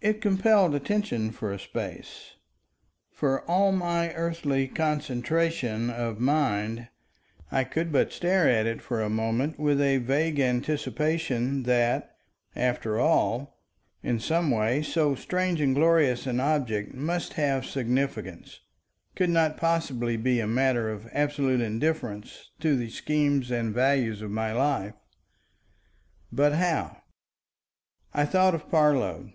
[0.00, 2.34] It compelled attention for a space.
[3.12, 6.88] For all my earthly concentration of mind,
[7.52, 12.16] I could but stare at it for a moment with a vague anticipation that,
[12.56, 13.62] after all,
[14.02, 18.58] in some way so strange and glorious an object must have significance,
[19.14, 24.32] could not possibly be a matter of absolute indifference to the scheme and values of
[24.32, 24.94] my life.
[26.32, 27.02] But how?
[28.12, 29.34] I thought of Parload.